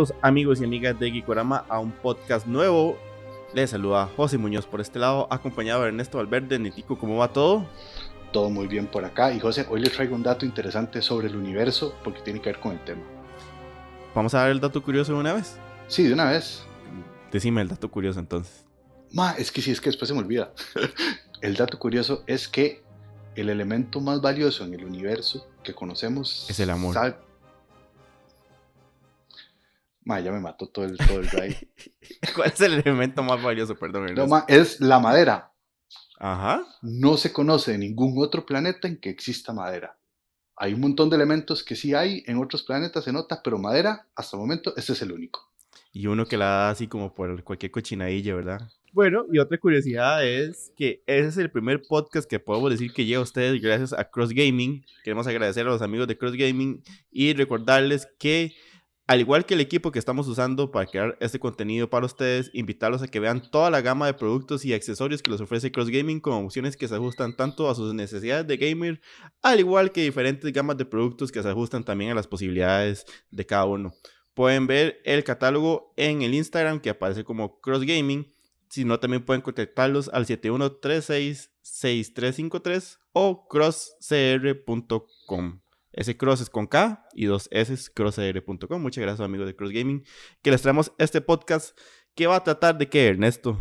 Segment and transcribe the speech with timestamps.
[0.00, 2.98] Bienvenidos amigos y amigas de Gikorama a un podcast nuevo.
[3.52, 6.58] Les saluda José Muñoz por este lado, acompañado de Ernesto Valverde.
[6.58, 7.66] Netico, ¿cómo va todo?
[8.32, 9.30] Todo muy bien por acá.
[9.30, 12.60] Y José, hoy les traigo un dato interesante sobre el universo porque tiene que ver
[12.60, 13.02] con el tema.
[14.14, 15.58] ¿Vamos a dar el dato curioso de una vez?
[15.86, 16.62] Sí, de una vez.
[17.30, 18.64] Decime el dato curioso entonces.
[19.12, 20.50] Ma, es que sí, es que después se me olvida.
[21.42, 22.82] el dato curioso es que
[23.34, 26.96] el elemento más valioso en el universo que conocemos es el amor.
[30.02, 31.28] Ma, ya me mató todo el, todo el
[32.34, 33.78] ¿Cuál es el elemento más valioso?
[33.78, 34.14] Perdón.
[34.14, 35.52] No, ma, es la madera.
[36.18, 36.66] Ajá.
[36.82, 39.98] No se conoce de ningún otro planeta en que exista madera.
[40.56, 44.06] Hay un montón de elementos que sí hay en otros planetas, se nota, pero madera,
[44.14, 45.50] hasta el momento, ese es el único.
[45.92, 48.60] Y uno que la da así como por cualquier cochinadilla, ¿verdad?
[48.92, 53.04] Bueno, y otra curiosidad es que ese es el primer podcast que podemos decir que
[53.04, 54.84] llega a ustedes gracias a Cross Gaming.
[55.04, 58.52] Queremos agradecer a los amigos de Cross Gaming y recordarles que
[59.10, 63.02] al igual que el equipo que estamos usando para crear este contenido para ustedes, invitarlos
[63.02, 66.20] a que vean toda la gama de productos y accesorios que les ofrece Cross Gaming
[66.20, 69.00] con opciones que se ajustan tanto a sus necesidades de gamer,
[69.42, 73.44] al igual que diferentes gamas de productos que se ajustan también a las posibilidades de
[73.44, 73.92] cada uno.
[74.32, 78.32] Pueden ver el catálogo en el Instagram que aparece como Cross Gaming.
[78.68, 85.60] Si no, también pueden contactarlos al 71366353 o crosscr.com.
[85.92, 88.80] Ese cross es con K y dos S crossr.com.
[88.80, 90.04] Muchas gracias, amigos de Cross Gaming,
[90.42, 91.76] que les traemos este podcast
[92.14, 93.58] que va a tratar de qué, Ernesto.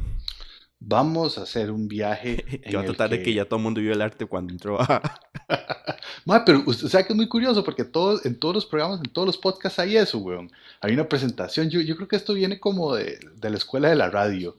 [0.79, 2.37] Vamos a hacer un viaje.
[2.69, 4.79] que va a tratar de que ya todo el mundo vio el arte cuando entró
[4.79, 5.01] a.
[6.45, 9.25] pero usted sabe que es muy curioso porque todos, en todos los programas, en todos
[9.25, 10.51] los podcasts hay eso, weón.
[10.81, 11.69] Hay una presentación.
[11.69, 14.55] Yo, yo creo que esto viene como de, de la escuela de la radio.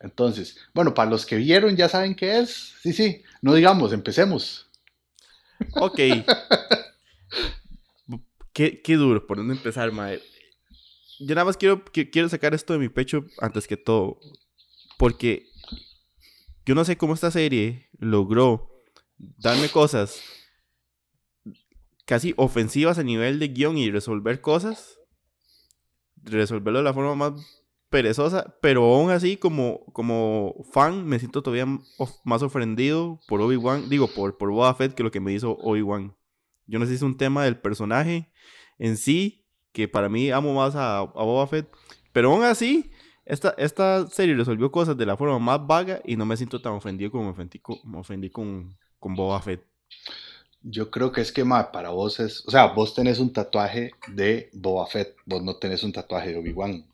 [0.00, 2.74] Entonces, bueno, para los que vieron ya saben qué es.
[2.82, 3.22] Sí, sí.
[3.42, 4.70] No digamos, empecemos.
[5.74, 6.00] Ok.
[8.52, 10.20] Qué, qué, duro, ¿por dónde empezar, mae?
[11.20, 14.18] Yo nada más quiero, quiero sacar esto de mi pecho antes que todo.
[14.98, 15.46] Porque
[16.66, 18.70] yo no sé cómo esta serie logró
[19.18, 20.20] darme cosas
[22.04, 24.98] casi ofensivas a nivel de guion y resolver cosas.
[26.22, 31.66] Resolverlo de la forma más perezosa, pero aún así como, como fan me siento todavía
[32.24, 36.16] más ofendido por Obi-Wan, digo, por, por Boba Fett que lo que me hizo Obi-Wan.
[36.70, 38.30] Yo no sé si es un tema del personaje
[38.78, 41.68] en sí, que para mí amo más a, a Boba Fett,
[42.12, 42.92] pero aún así,
[43.24, 46.72] esta, esta serie resolvió cosas de la forma más vaga y no me siento tan
[46.72, 49.64] ofendido como me ofendí, como ofendí con, con Boba Fett.
[50.62, 54.48] Yo creo que es que para vos es, o sea, vos tenés un tatuaje de
[54.52, 56.86] Boba Fett, vos no tenés un tatuaje de Obi-Wan.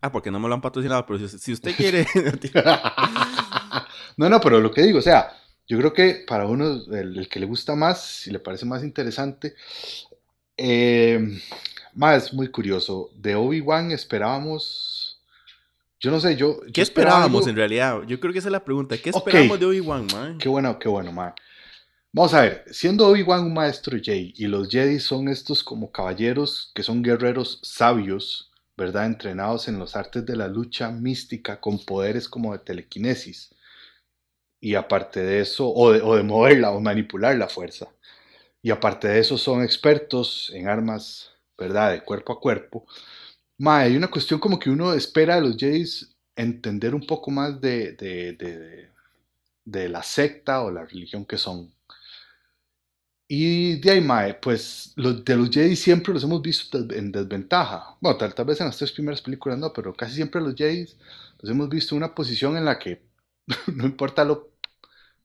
[0.00, 2.04] Ah, porque no me lo han patrocinado, pero si, usted quiere...
[4.16, 5.36] no, no, pero lo que digo, o sea,
[5.68, 9.54] yo creo que para uno, el, que le gusta más, si le parece más interesante,
[10.56, 11.40] eh,
[11.94, 13.10] más muy curioso.
[13.14, 15.20] De Obi-Wan esperábamos.
[16.00, 16.60] Yo no sé, yo.
[16.72, 18.02] ¿Qué esperábamos en realidad?
[18.06, 18.98] Yo creo que esa es la pregunta.
[18.98, 20.38] ¿Qué esperábamos de Obi-Wan, man?
[20.38, 21.32] Qué bueno, qué bueno, man.
[22.12, 26.70] Vamos a ver, siendo Obi-Wan un maestro Jedi y los Jedi son estos como caballeros
[26.74, 29.06] que son guerreros sabios, ¿verdad?
[29.06, 33.48] Entrenados en los artes de la lucha mística con poderes como de telequinesis
[34.62, 37.88] y aparte de eso, o de, moverla o manipular la fuerza.
[38.62, 41.92] Y aparte de eso son expertos en armas, ¿verdad?
[41.92, 42.86] De cuerpo a cuerpo.
[43.58, 47.60] Ma, hay una cuestión como que uno espera de los Jays entender un poco más
[47.60, 47.92] de,
[49.64, 51.74] de, la secta o la religión que son.
[53.28, 57.96] Y de ahí, mae, pues los, de los Jedi siempre los hemos visto en desventaja.
[58.00, 60.86] Bueno, tal, tal, vez en las tres primeras películas no, pero casi siempre los Jedi
[61.40, 63.02] los hemos visto en una posición en la que
[63.74, 64.51] no importa lo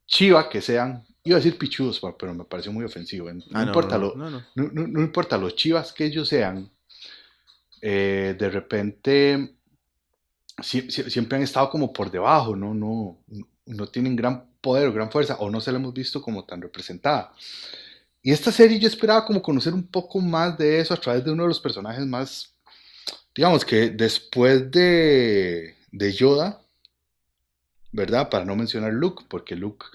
[0.08, 3.32] chiva que sean, iba a decir pichudos, pero me pareció muy ofensivo.
[3.32, 6.72] No, ah, importa, lo, no, importa los chivas que ellos sean,
[7.82, 9.54] eh, de repente
[10.62, 12.74] siempre han estado como por debajo, ¿no?
[12.74, 13.20] No,
[13.66, 16.62] no tienen gran poder o gran fuerza, o no se la hemos visto como tan
[16.62, 17.34] representada.
[18.24, 21.32] Y esta serie yo esperaba como conocer un poco más de eso a través de
[21.32, 22.56] uno de los personajes más,
[23.36, 26.60] digamos que después de, de Yoda,
[27.92, 28.30] ¿verdad?
[28.30, 29.86] Para no mencionar Luke, porque Luke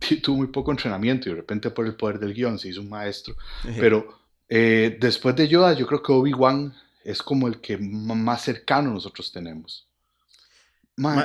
[0.22, 2.88] tuvo muy poco entrenamiento y de repente por el poder del guion se hizo un
[2.88, 3.36] maestro.
[3.62, 4.18] Pero
[4.48, 6.74] eh, después de Yoda, yo creo que Obi-Wan
[7.04, 9.86] es como el que más cercano nosotros tenemos.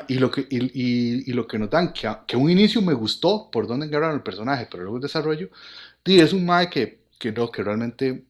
[0.07, 3.49] y, lo que, y, lo que nos dan, que a, que un inicio me gustó
[3.51, 5.49] por dónde agarraron el personaje, pero luego el desarrollo,
[6.05, 8.23] es un Mae que, que no, que realmente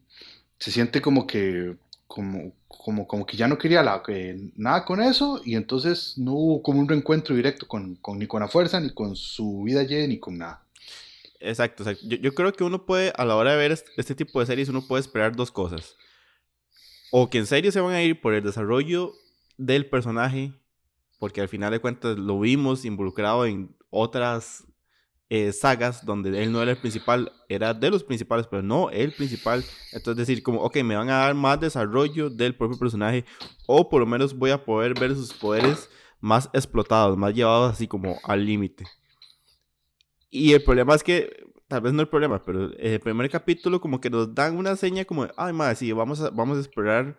[0.57, 1.75] se siente como que
[2.09, 4.01] como, como, como que ya no quería la,
[4.56, 8.41] nada con eso y entonces no hubo como un reencuentro directo con, con ni con
[8.41, 10.65] la fuerza, ni con su vida Y ni con nada.
[11.39, 14.47] Exacto, Yo, yo, creo que uno puede, a la hora de ver este, tipo de
[14.47, 15.97] series, uno puede esperar dos cosas.
[17.11, 19.13] o que en serio se van a ir por el desarrollo
[19.57, 20.51] del personaje,
[21.19, 24.63] porque al final de cuentas lo vimos involucrado en otras
[25.29, 29.11] eh, sagas donde él no era el principal, era de los principales, pero no el
[29.11, 29.63] principal.
[29.91, 33.25] Entonces decir como, ok, me van a dar más desarrollo del propio personaje
[33.67, 35.89] o por lo menos voy a poder ver sus poderes
[36.19, 38.85] más explotados, más llevados así como al límite.
[40.31, 41.29] Y el problema es que,
[41.67, 45.05] tal vez no el problema, pero el primer capítulo como que nos dan una seña
[45.05, 47.17] como, ay, madre, sí, vamos a, vamos a esperar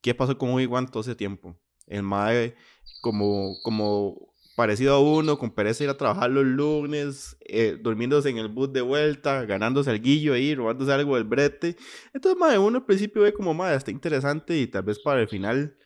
[0.00, 1.56] qué pasó con Obi-Wan todo ese tiempo.
[1.86, 2.56] El madre
[3.00, 8.38] como, como parecido a uno, con pereza ir a trabajar los lunes, eh, durmiéndose en
[8.38, 11.76] el bus de vuelta, ganándose el guillo ahí, robándose algo del brete.
[12.14, 15.28] Entonces, madre, uno al principio ve como, madre, está interesante y tal vez para el
[15.28, 15.76] final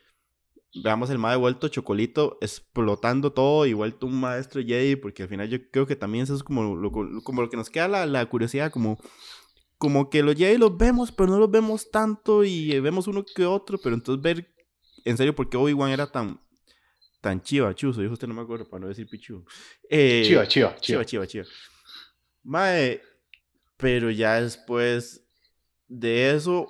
[0.85, 5.49] veamos el madre vuelto chocolito explotando todo y vuelto un maestro Jedi, porque al final
[5.49, 8.25] yo creo que también eso es como lo, como lo que nos queda la, la
[8.27, 8.99] curiosidad, como
[9.79, 13.47] como que los Jedi los vemos, pero no los vemos tanto y vemos uno que
[13.47, 14.55] otro, pero entonces ver
[15.07, 16.39] en serio por qué Obi-Wan era tan
[17.21, 19.45] tan chiva, chuzo, dijo usted no me acuerdo para no decir pichu.
[19.89, 21.45] Eh, chiva, chiva, chiva, chiva, chiva.
[22.43, 23.01] Mae,
[23.77, 25.27] pero ya después
[25.89, 26.69] de eso,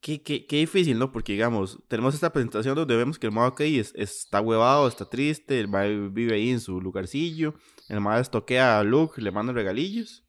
[0.00, 1.12] qué, qué, qué, difícil, ¿no?
[1.12, 3.60] Porque, digamos, tenemos esta presentación donde vemos que el Mae, ok,
[3.94, 7.54] está huevado, está triste, el Mae vive ahí en su lugarcillo,
[7.88, 10.24] el Mae toquea a Luke, le manda regalillos,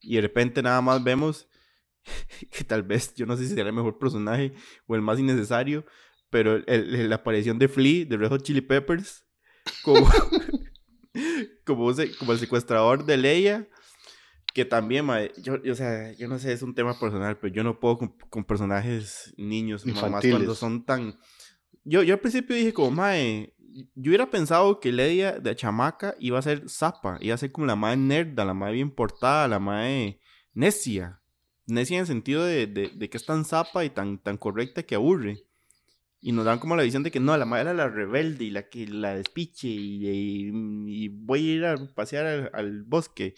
[0.00, 1.48] y de repente nada más vemos
[2.50, 4.52] que tal vez, yo no sé si será el mejor personaje
[4.86, 5.84] o el más innecesario,
[6.30, 9.24] pero el, la aparición de Flea, de Red Hot Chili Peppers,
[9.82, 10.06] como,
[11.64, 13.68] como, como el secuestrador de Leia,
[14.54, 15.06] que también,
[15.42, 17.98] yo, o sea, yo no sé, es un tema personal, pero yo no puedo
[18.30, 21.18] con, personajes niños, más cuando son tan...
[21.84, 23.54] Yo, yo al principio dije como, mae,
[23.94, 27.66] yo hubiera pensado que Leia de chamaca iba a ser zapa, iba a ser como
[27.66, 30.20] la mae nerda, la mae bien portada, la mae
[30.54, 31.20] necia.
[31.66, 34.82] Necia en el sentido de, de, de que es tan zapa y tan, tan correcta
[34.82, 35.44] que aburre.
[36.20, 38.50] Y nos dan como la visión de que no, la madre era la rebelde y
[38.50, 43.34] la que la despiche y, voy a ir a pasear al, bosque.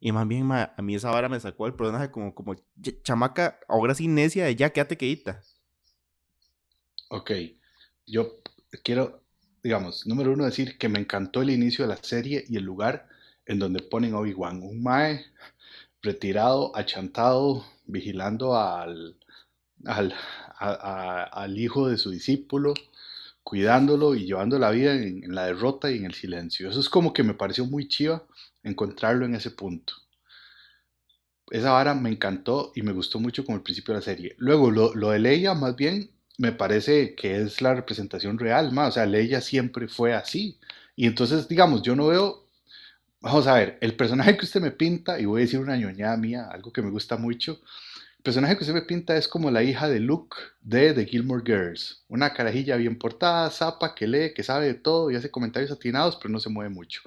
[0.00, 2.54] Y más bien a mí esa vara me sacó el personaje como, como
[3.02, 5.40] chamaca, ahora sí necia de ya quédate quedita.
[7.10, 7.30] Ok,
[8.06, 8.40] yo
[8.84, 9.24] quiero,
[9.62, 13.08] digamos, número uno decir que me encantó el inicio de la serie y el lugar
[13.46, 14.62] en donde ponen Obi-Wan.
[14.62, 15.24] Un mae
[16.02, 19.16] retirado, achantado, vigilando al,
[19.86, 20.14] al,
[20.58, 22.74] al hijo de su discípulo,
[23.42, 26.68] cuidándolo y llevando la vida en, la derrota y en el silencio.
[26.68, 28.24] Eso es como que me pareció muy chiva
[28.62, 29.94] encontrarlo en ese punto.
[31.50, 34.34] Esa vara me encantó y me gustó mucho como el principio de la serie.
[34.36, 38.90] Luego, lo, de Leia, más bien, me parece que es la representación real, más.
[38.90, 40.58] O sea, Leia siempre fue así.
[40.94, 42.46] Y entonces, digamos, yo no veo.
[43.20, 46.16] Vamos a ver, el personaje que usted me pinta, y voy a decir una ñoñada
[46.18, 47.60] mía, algo que me gusta mucho,
[48.28, 52.04] personaje que usted me pinta es como la hija de Luke de The Gilmore Girls.
[52.08, 56.16] Una carajilla bien portada, zapa, que lee, que sabe de todo y hace comentarios atinados,
[56.16, 57.00] pero no se mueve mucho.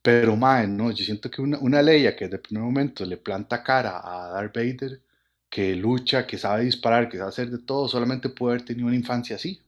[0.00, 3.18] Pero, mae, no, yo siento que una, una Leia que desde el primer momento le
[3.18, 5.02] planta cara a Darth Vader,
[5.50, 8.96] que lucha, que sabe disparar, que sabe hacer de todo, solamente puede haber tenido una
[8.96, 9.60] infancia así.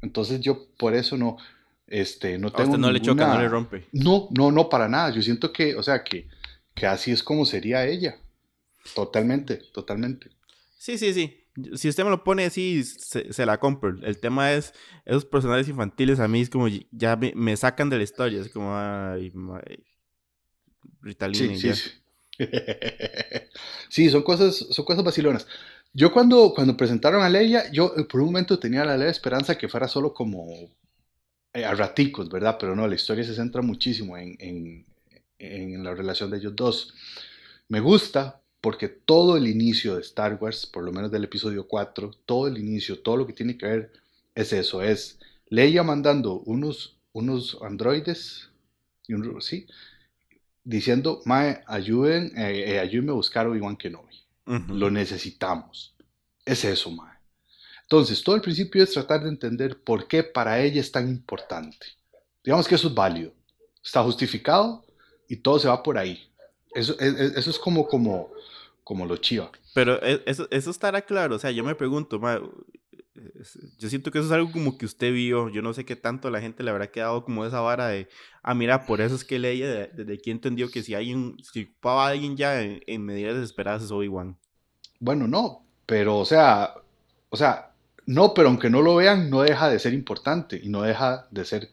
[0.00, 1.36] Entonces yo por eso no,
[1.86, 3.84] este, no tengo no le choca, no le rompe.
[3.92, 5.10] No, no, no, para nada.
[5.10, 6.26] Yo siento que, o sea, que,
[6.74, 8.16] que así es como sería ella.
[8.94, 10.30] Totalmente, totalmente.
[10.78, 11.38] Sí, sí, sí.
[11.74, 13.94] Si usted me lo pone así, se, la compro.
[14.02, 14.72] El tema es,
[15.04, 18.40] esos personajes infantiles a mí es como, ya me, sacan de la historia.
[18.40, 19.32] Es como, ay,
[21.32, 21.90] Sí, sí, sí.
[23.88, 25.46] sí, son cosas, son cosas vacilonas.
[25.92, 29.58] Yo cuando, cuando presentaron a Leia, yo eh, por un momento tenía la leve esperanza
[29.58, 30.48] que fuera solo como
[31.52, 32.56] eh, a raticos, ¿verdad?
[32.58, 34.86] Pero no, la historia se centra muchísimo en, en,
[35.38, 36.94] en la relación de ellos dos.
[37.68, 42.12] Me gusta porque todo el inicio de Star Wars, por lo menos del episodio 4,
[42.24, 43.92] todo el inicio, todo lo que tiene que ver
[44.34, 48.48] es eso, es Leia mandando unos, unos androides,
[49.40, 49.66] ¿sí?
[50.62, 54.14] diciendo, Mae, ayuden, eh, eh, ayúdenme a buscar Obi-Wan Kenobi.
[54.68, 55.94] Lo necesitamos.
[56.44, 57.16] Es eso, Mae.
[57.82, 61.86] Entonces, todo el principio es tratar de entender por qué para ella es tan importante.
[62.44, 63.32] Digamos que eso es válido,
[63.84, 64.84] está justificado
[65.28, 66.28] y todo se va por ahí.
[66.74, 68.30] Eso, eso es como, como,
[68.84, 69.50] como lo chiva.
[69.74, 72.20] Pero e, eso, eso estará claro, o sea, yo me pregunto,
[73.78, 76.30] yo siento que eso es algo como que usted vio, yo no sé qué tanto
[76.30, 78.08] la gente le habrá quedado como esa vara de,
[78.42, 81.64] ah, mira, por eso es que leía, desde aquí entendió que si hay un, si
[81.64, 84.38] ocupaba a alguien ya en, medidas desesperadas es Obi-Wan.
[84.98, 86.74] Bueno, no, pero o sea,
[87.28, 87.74] o sea,
[88.06, 91.44] no, pero aunque no lo vean, no deja de ser importante y no deja de
[91.44, 91.70] ser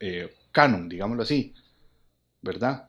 [0.00, 1.54] eh, canon, digámoslo así,
[2.42, 2.88] ¿verdad?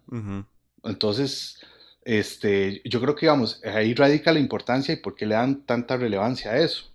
[0.83, 1.61] Entonces,
[2.01, 5.97] Este, yo creo que, digamos, ahí radica la importancia y por qué le dan tanta
[5.97, 6.93] relevancia a eso.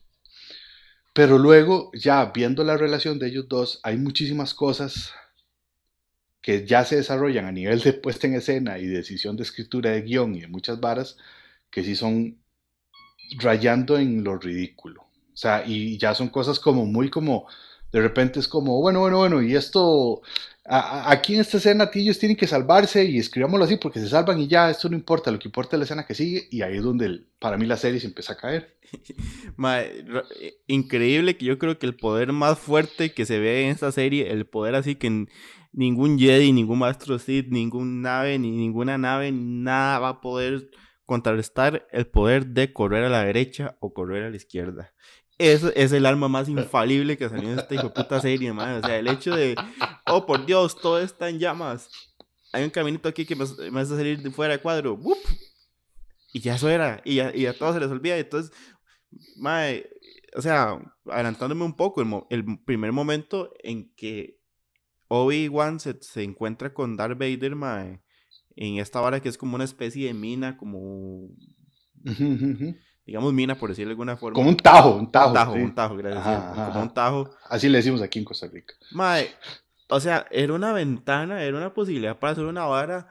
[1.13, 5.13] Pero luego, ya viendo la relación de ellos dos, hay muchísimas cosas
[6.43, 10.03] que ya se desarrollan a nivel de puesta en escena y decisión de escritura de
[10.03, 11.17] guion y de muchas varas,
[11.71, 12.39] que sí son
[13.39, 15.03] rayando en lo ridículo.
[15.03, 17.47] O sea, y ya son cosas como muy como,
[17.95, 20.21] de repente es como, bueno, bueno, bueno, y esto,
[20.65, 24.49] aquí en esta escena ellos tienen que salvarse y escribámoslo así porque se salvan y
[24.49, 26.83] ya, esto no importa, lo que importa es la escena que sigue y ahí es
[26.83, 28.77] donde para mí la serie se empieza a caer.
[29.67, 33.93] Eh, increíble que yo creo que el poder más fuerte que se ve en esta
[33.93, 35.27] serie, el poder así que
[35.73, 40.69] ningún Jedi, ningún Maestro Sith, ningún nave, ni ninguna nave, nada va a poder
[41.07, 44.95] contrarrestar el poder de correr a la derecha o correr a la izquierda.
[45.39, 48.83] Eso es el arma más infalible que salió en esta hijo puta serie, man.
[48.83, 49.57] O sea, el hecho de,
[50.07, 51.89] oh por Dios, todo está en llamas.
[52.53, 54.99] Hay un caminito aquí que me, me hace salir de fuera de cuadro.
[56.33, 57.03] Y ya eso era.
[57.05, 58.17] Y ya, y todo se les olvida.
[58.17, 58.53] Entonces,
[59.37, 59.89] mae,
[60.37, 64.39] o sea, adelantándome un poco, el, el primer momento en que
[65.09, 68.03] Obi-Wan se, se, encuentra con Darth Vader, mae,
[68.57, 71.29] en esta vara que es como una especie de mina, como
[73.07, 74.35] digamos mina, por decirlo de alguna forma.
[74.35, 75.29] Como un tajo, un tajo.
[75.29, 76.55] Un tajo, un tajo, gracias.
[76.69, 77.31] como un tajo.
[77.49, 78.75] Así le decimos aquí en Costa Rica.
[78.93, 79.29] Mae,
[79.89, 83.09] o sea, era una ventana, era una posibilidad para hacer una vara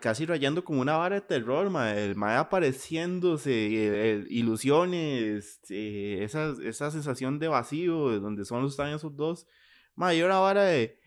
[0.00, 2.04] casi rayando como una vara de terror, mae.
[2.04, 8.92] El mae apareciéndose, ilusiones, eh, esa, esa sensación de vacío, de donde son los están
[8.92, 9.46] esos dos.
[9.94, 10.98] Mae, una vara de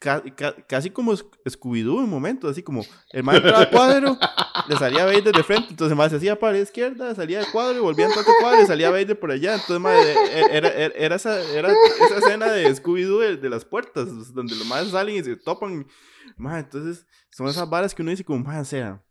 [0.00, 4.16] casi como Scooby-Doo en un momento, así como el maestro al cuadro,
[4.70, 7.76] le salía Vader de frente, entonces más se hacía para la izquierda, salía del cuadro
[7.76, 11.42] y volvía a otro cuadro y salía Vader por allá, entonces e, era, era, esa,
[11.52, 15.88] era esa escena de Scooby-Doo de, las puertas, donde los más salen y se topan,
[16.36, 19.02] más entonces son esas varas que uno dice como, más o sea,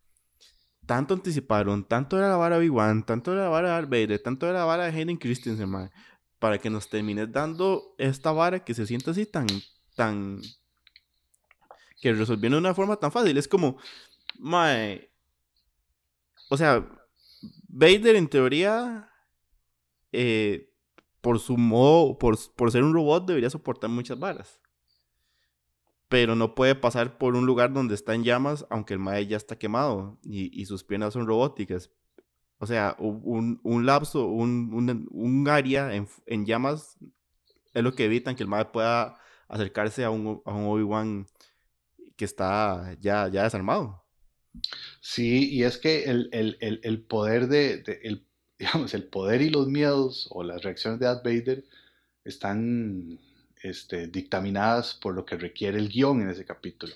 [0.86, 4.60] tanto anticiparon, tanto era la vara Big-Wan, tanto era la vara de Vader, tanto era
[4.60, 5.90] la vara de Hayden Christensen, man,
[6.38, 9.46] para que nos termines dando esta vara que se sienta así tan,
[9.94, 10.40] tan
[12.00, 13.36] que resolvieron de una forma tan fácil.
[13.36, 13.76] Es como,
[14.38, 15.09] mae,
[16.50, 16.86] o sea,
[17.68, 19.08] Vader en teoría,
[20.12, 20.74] eh,
[21.20, 24.60] por su modo, por, por ser un robot, debería soportar muchas balas.
[26.08, 29.36] Pero no puede pasar por un lugar donde está en llamas, aunque el mae ya
[29.36, 31.92] está quemado y, sus piernas son robóticas.
[32.58, 36.98] O sea, un, un lapso, un, un, un área en, en, llamas
[37.72, 39.16] es lo que evitan que el mae pueda
[39.48, 41.26] acercarse a un, a un Obi-Wan
[42.16, 43.99] que está ya, ya desarmado.
[45.00, 48.24] Sí, y es que el, el, el, poder de, el,
[48.58, 51.64] digamos, el poder y los miedos o las reacciones de Darth Vader
[52.24, 53.18] están
[53.62, 56.94] este, dictaminadas por lo que requiere el guion en ese capítulo.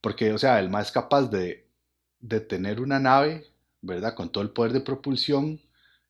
[0.00, 1.66] Porque, o sea, el más capaz de,
[2.20, 3.46] de tener una nave,
[3.82, 4.14] ¿verdad?
[4.14, 5.60] Con todo el poder de propulsión,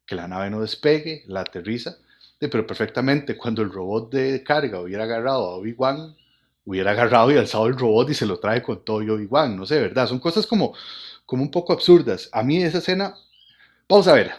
[0.06, 1.98] que la nave no despegue, la aterriza,
[2.38, 6.16] pero perfectamente cuando el robot de carga hubiera agarrado a Obi-Wan
[6.66, 9.64] hubiera agarrado y alzado el robot y se lo trae con todo y Obi-Wan, no
[9.64, 10.06] sé, ¿verdad?
[10.06, 10.74] Son cosas como,
[11.24, 12.28] como un poco absurdas.
[12.32, 13.14] A mí esa escena,
[13.88, 14.32] vamos a ver.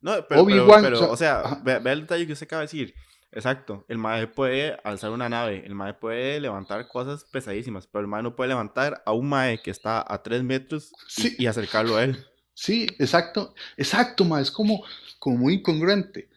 [0.00, 2.94] No, pero, Obi-Wan, o sea, ve, el detalle que usted acaba de decir.
[3.34, 8.06] Exacto, el mae puede alzar una nave, el mae puede levantar cosas pesadísimas, pero el
[8.06, 10.92] mae no puede levantar a un mae que está a tres metros
[11.38, 12.26] y, acercarlo a él.
[12.52, 14.84] Sí, exacto, exacto, mae, es como,
[15.18, 16.28] como muy incongruente.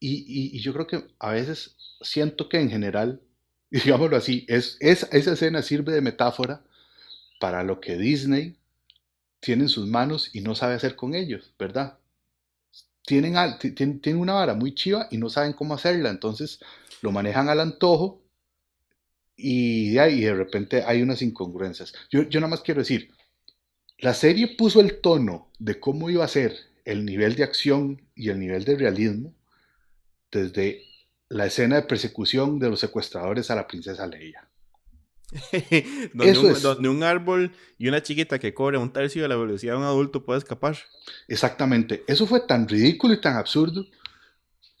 [0.00, 3.20] Y, y, yo creo que a veces siento que en general
[3.84, 6.62] digámoslo así, es, esa escena sirve de metáfora
[7.38, 8.56] para lo que Disney
[9.40, 11.98] tiene en sus manos y no sabe hacer con ellos, ¿verdad?
[13.04, 13.34] Tienen,
[13.74, 16.60] tienen, una vara muy chiva y no saben cómo hacerla, entonces
[17.00, 18.22] lo manejan al antojo
[19.36, 21.94] y de repente hay unas incongruencias.
[22.10, 23.10] Yo, yo nada más quiero decir,
[23.98, 28.28] la serie puso el tono de cómo iba a ser el nivel de acción y
[28.28, 29.34] el nivel de realismo
[30.30, 30.89] desde
[31.30, 34.46] la escena de persecución de los secuestradores a la princesa Leia.
[36.12, 39.74] donde, un, donde, un, árbol y una chiquita que corre un tercio de la velocidad
[39.74, 40.76] de un adulto puede escapar.
[41.28, 42.02] Exactamente.
[42.08, 43.86] Eso fue tan ridículo y tan absurdo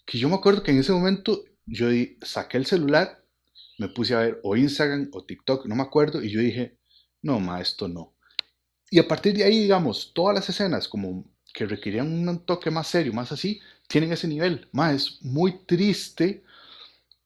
[0.04, 1.86] que yo me acuerdo que en ese momento yo
[2.22, 3.24] saqué el celular,
[3.78, 6.76] me puse a ver o Instagram o TikTok, no me acuerdo, y yo dije,
[7.22, 8.16] no, ma, esto no.
[8.90, 12.86] Y a partir de ahí, digamos, todas las escenas como que requerían un toque más
[12.86, 14.68] serio, más así, tienen ese nivel.
[14.72, 16.44] Ma, es muy triste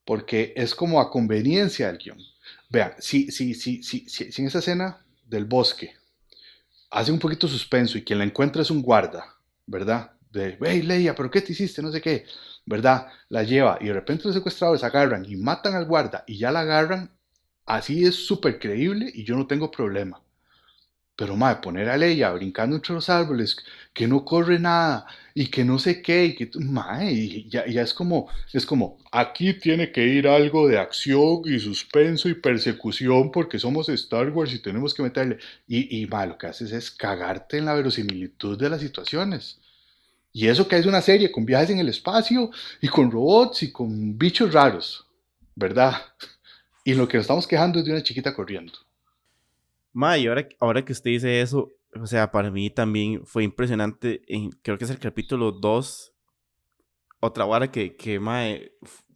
[0.04, 2.18] porque es como a conveniencia del guion.
[2.70, 5.94] Vean, si, si, si, si, si, en esa escena del bosque
[6.90, 10.12] hace un poquito suspenso y quien la encuentra es un guarda, ¿verdad?
[10.30, 11.82] De, hey Leia, pero ¿qué te hiciste?
[11.82, 12.24] No sé qué,
[12.66, 13.08] ¿verdad?
[13.28, 16.60] La lleva y de repente los secuestradores agarran y matan al guarda y ya la
[16.60, 17.10] agarran,
[17.66, 20.23] así es súper creíble y yo no tengo problema.
[21.16, 23.56] Pero, mae, poner a Leia brincando entre los árboles,
[23.92, 27.94] que no corre nada y que no sé qué, y que, mae, ya, ya es
[27.94, 33.61] como, es como, aquí tiene que ir algo de acción y suspenso y persecución porque
[33.61, 35.38] somos Star Wars y tenemos que meterle.
[35.68, 39.61] Y, y mae, lo que haces es cagarte en la verosimilitud de las situaciones.
[40.33, 43.71] Y eso que es una serie con viajes en el espacio y con robots y
[43.71, 45.06] con bichos raros,
[45.54, 45.94] ¿verdad?
[46.87, 48.75] Y lo que nos estamos quejando es de una chiquita corriendo.
[49.94, 54.22] Ma, y ahora, ahora que usted dice eso, o sea, para mí también fue impresionante,
[54.62, 56.12] creo que es el capítulo 2,
[57.20, 58.20] otra vara que, que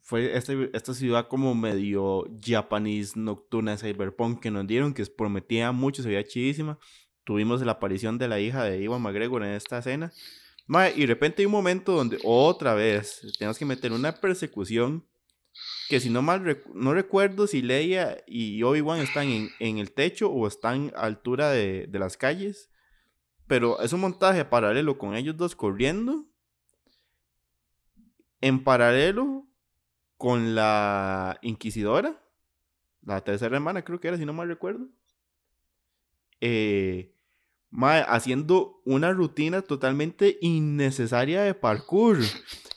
[0.03, 6.03] fue este, esta ciudad como medio japonés nocturna cyberpunk que nos dieron, que prometía mucho,
[6.03, 6.79] se veía chidísima.
[7.25, 10.13] Tuvimos la aparición de la hija de Iwan McGregor en esta escena.
[10.97, 15.05] y de repente hay un momento donde otra vez tenemos que meter una persecución
[15.89, 20.31] que si no mal no recuerdo si Leia y Obi-Wan están en, en, el techo
[20.31, 22.71] o están a altura de, de, las calles.
[23.47, 26.27] Pero es un montaje paralelo con ellos dos corriendo.
[28.41, 29.49] En paralelo
[30.19, 32.23] con la Inquisidora.
[33.03, 34.89] La tercera hermana creo que era, si no mal recuerdo.
[36.41, 37.15] Eh,
[37.73, 42.19] haciendo una rutina totalmente innecesaria de parkour.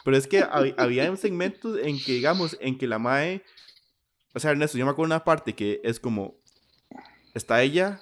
[0.04, 0.42] Pero es que
[0.76, 3.42] había segmentos en que, digamos, en que la Mae.
[4.34, 6.36] O sea, Ernesto, yo me acuerdo una parte que es como.
[7.34, 8.00] Está ella,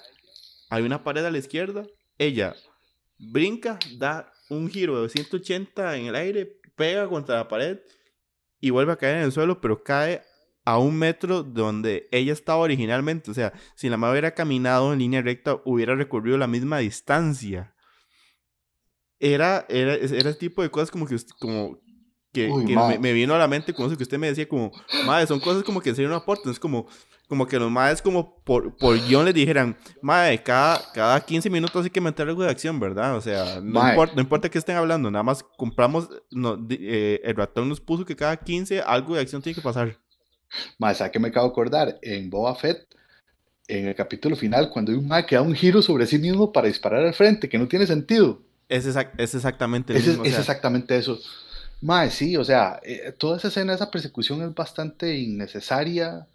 [0.70, 1.86] hay una pared a la izquierda,
[2.18, 2.56] ella
[3.16, 7.78] brinca, da un giro de 180 en el aire, pega contra la pared
[8.60, 10.22] y vuelve a caer en el suelo, pero cae
[10.64, 13.30] a un metro donde ella estaba originalmente.
[13.30, 17.74] O sea, si la madre hubiera caminado en línea recta, hubiera recorrido la misma distancia.
[19.18, 21.78] Era, era, era el tipo de cosas como que, como
[22.32, 22.48] que,
[23.00, 24.70] me, vino a la mente con eso que usted me decía, como,
[25.04, 26.52] madre, son cosas como que en serio no aportan.
[26.52, 26.86] Es como,
[27.28, 31.84] como que los madres, como por, por guion les dijeran, madre, cada, cada 15 minutos
[31.84, 33.16] hay que meter algo de acción, ¿verdad?
[33.16, 37.36] O sea, no, importa, no importa que estén hablando, nada más compramos, no, eh, el
[37.36, 39.96] ratón nos puso que cada 15 algo de acción tiene que pasar.
[40.78, 41.98] Más, ¿sabes que me acabo de acordar?
[42.02, 42.86] En Boba Fett,
[43.68, 46.66] en el capítulo final, cuando hay un que da un giro sobre sí mismo para
[46.68, 48.42] disparar al frente, que no tiene sentido.
[48.68, 51.18] Es, es exactamente es, Es exactamente eso.
[51.80, 56.26] Mae, sí, o sea, eh, toda esa escena, esa persecución es bastante innecesaria.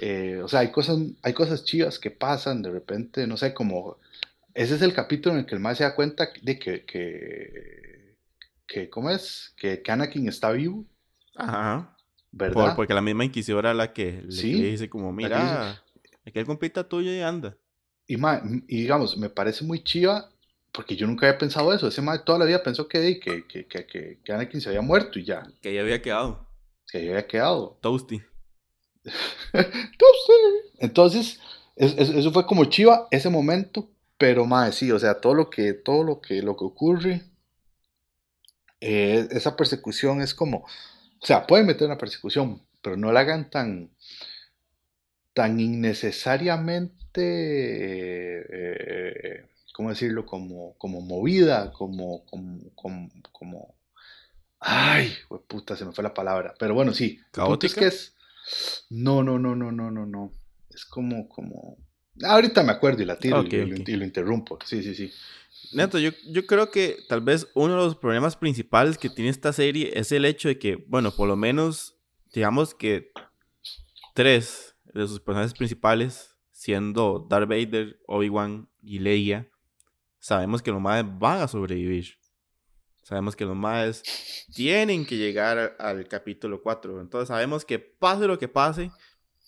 [0.00, 3.98] Eh, o sea, hay cosas, hay cosas chivas que pasan de repente, no sé, como...
[4.54, 8.14] Ese es el capítulo en el que el Mae se da cuenta de que, que,
[8.68, 9.52] que ¿cómo es?
[9.56, 10.84] Que, que Anakin está vivo.
[11.34, 11.93] Ajá.
[12.36, 12.74] ¿Verdad?
[12.74, 15.82] porque la misma inquisidora la que le, dice como, mira,
[16.26, 17.56] aquel compita tuyo y anda.
[18.06, 20.30] Y, y digamos, me parece muy chiva
[20.72, 21.86] porque yo nunca había pensado eso.
[21.86, 25.20] Ese mae toda la vida pensó que, que, que, que, que Anakin se había muerto
[25.20, 25.46] y ya.
[25.62, 26.48] Que ya había quedado.
[26.90, 27.78] Que ya había quedado.
[27.80, 28.20] Toasty.
[29.52, 30.32] Toasty.
[30.80, 31.38] Entonces,
[31.76, 36.02] eso fue como chiva ese momento, pero más sí, o sea, todo lo que, todo
[36.02, 37.22] lo que, lo que ocurre,
[38.80, 40.66] eh, esa persecución es como,
[41.24, 43.88] o sea, pueden meter una persecución, pero no la hagan tan,
[45.32, 47.22] tan innecesariamente,
[48.52, 50.26] eh, ¿cómo decirlo?
[50.26, 53.74] Como, como movida, como, como, como,
[54.60, 55.14] ay,
[55.48, 56.52] puta, se me fue la palabra.
[56.58, 57.18] Pero bueno, sí.
[57.30, 57.72] ¿Caótica?
[57.72, 58.14] Es que es,
[58.90, 60.30] no, no, no, no, no, no, no.
[60.68, 61.78] Es como, como,
[62.22, 64.58] ahorita me acuerdo y la tiro y, y, lo interrumpo.
[64.62, 65.10] Sí, sí, sí.
[65.72, 69.52] Neto, yo, yo creo que tal vez uno de los problemas principales que tiene esta
[69.52, 71.96] serie es el hecho de que, bueno, por lo menos,
[72.32, 73.12] digamos que
[74.14, 79.48] tres de sus personajes principales, siendo Darth Vader, Obi-Wan y Leia,
[80.18, 82.16] sabemos que los madres van a sobrevivir.
[83.02, 84.02] Sabemos que los madres
[84.54, 87.02] tienen que llegar al capítulo 4.
[87.02, 88.90] Entonces sabemos que pase lo que pase,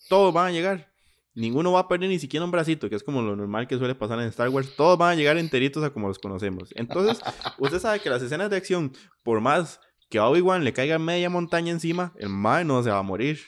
[0.08, 0.92] todos van a llegar.
[1.36, 3.94] Ninguno va a perder ni siquiera un bracito, que es como lo normal que suele
[3.94, 4.74] pasar en Star Wars.
[4.74, 6.70] Todos van a llegar enteritos a como los conocemos.
[6.74, 7.20] Entonces,
[7.58, 11.28] usted sabe que las escenas de acción, por más que a Obi-Wan le caiga media
[11.28, 13.38] montaña encima, el mae no se va a morir.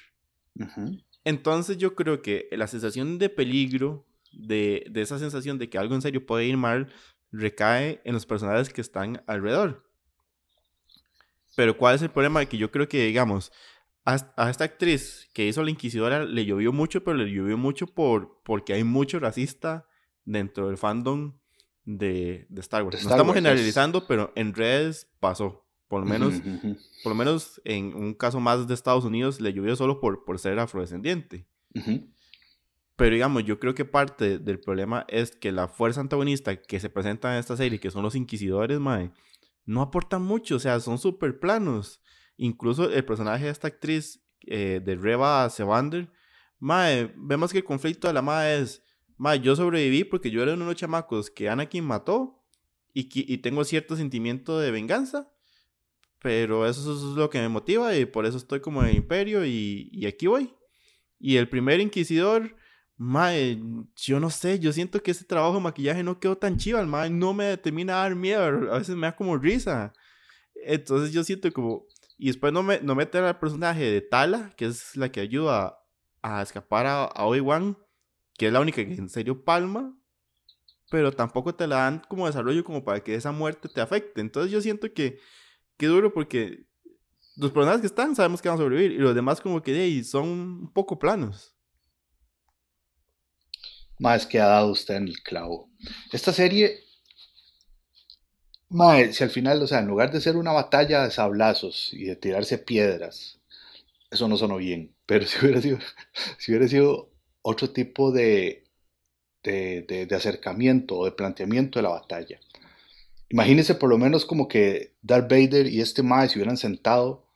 [1.25, 5.95] Entonces, yo creo que la sensación de peligro, de, de esa sensación de que algo
[5.95, 6.93] en serio puede ir mal,
[7.33, 9.91] recae en los personajes que están alrededor.
[11.57, 12.45] Pero, ¿cuál es el problema?
[12.45, 13.51] Que yo creo que, digamos,
[14.09, 18.41] a, esta actriz que hizo la Inquisidora le llovió mucho, pero le llovió mucho por,
[18.43, 19.87] porque hay mucho racista
[20.25, 21.35] dentro del fandom
[21.85, 23.05] de, de Star Wars.
[23.05, 25.65] no estamos generalizando, pero en redes pasó.
[25.89, 26.35] Por lo menos,
[27.03, 30.39] por lo menos en un caso más de Estados Unidos le llovió solo por, por
[30.39, 31.47] ser afrodescendiente.
[32.97, 36.91] Pero digamos, yo creo que parte del problema es que la fuerza antagonista que se
[36.91, 39.13] presenta en esta serie, que son los inquisidores, mae,
[39.65, 42.03] no aportan mucho, o sea, son súper planos.
[42.39, 46.11] Incluso el personaje de esta actriz, eh, de Reba Sevander,
[46.59, 48.83] mae, vemos que el conflicto de la madre es,
[49.19, 52.41] Ma, yo sobreviví porque yo era uno de los chamacos que Anakin mató
[52.95, 55.29] y, y tengo cierto sentimiento de venganza.
[56.21, 59.45] Pero eso es lo que me motiva y por eso estoy como en el imperio
[59.45, 60.55] y, y aquí voy.
[61.19, 62.57] Y el primer inquisidor,
[62.97, 63.61] mae,
[63.97, 67.11] yo no sé, yo siento que ese trabajo de maquillaje no quedó tan chido, mae
[67.11, 69.93] no me termina a dar miedo, a veces me da como risa.
[70.55, 71.87] Entonces yo siento como...
[72.19, 75.79] Y después no, me, no al personaje de Tala, que es la que ayuda
[76.21, 77.79] a, escapar a, a Obi-Wan,
[78.37, 79.97] que es la única que en serio palma,
[80.91, 84.21] pero tampoco te la dan como desarrollo como para que esa muerte te afecte.
[84.21, 85.21] Entonces yo siento que
[85.77, 86.67] qué duro porque
[87.37, 90.29] los personajes que están sabemos que van a sobrevivir y los demás como que son
[90.29, 91.55] un poco planos.
[93.99, 95.71] Más que ha dado usted en el clavo.
[96.13, 96.81] Esta serie,
[98.71, 102.05] mae, si al final, o sea, en lugar de ser una batalla de sablazos y
[102.05, 103.41] de tirarse piedras,
[104.11, 104.95] eso no sonó bien.
[105.07, 105.79] Pero si hubiera sido,
[106.39, 107.11] si hubiera sido
[107.43, 108.65] otro tipo de,
[109.43, 112.41] de, de, acercamiento o de planteamiento de la batalla,
[113.31, 117.27] Imagínense por lo menos como que Darth Vader y este Mae se hubieran sentado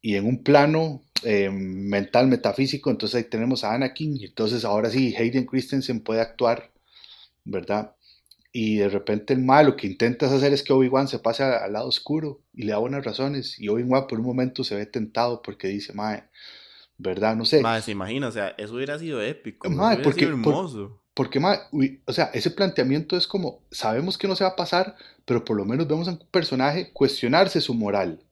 [0.00, 5.14] y en un plano eh, mental, metafísico, entonces ahí tenemos a Anakin entonces ahora sí
[5.16, 6.72] Hayden Christensen puede actuar,
[7.44, 7.95] ¿verdad?
[8.58, 11.74] Y de repente el Mae lo que intentas hacer es que Obi-Wan se pase al
[11.74, 15.42] lado oscuro y le da buenas razones y Obi-Wan por un momento se ve tentado
[15.42, 16.24] porque dice, Mae,
[16.96, 17.36] ¿verdad?
[17.36, 17.60] No sé.
[17.60, 21.02] Mae, se imagina, o sea, eso hubiera sido épico, mae, porque, hermoso.
[21.12, 25.44] Porque, o sea, ese planteamiento es como, sabemos que no se va a pasar, pero
[25.44, 28.24] por lo menos vemos a un personaje cuestionarse su moral.